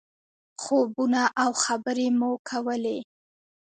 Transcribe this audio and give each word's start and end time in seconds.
خوبونه 0.61 1.21
او 1.43 1.49
خبرې 1.63 2.07
مو 2.19 2.31
کولې. 2.49 2.97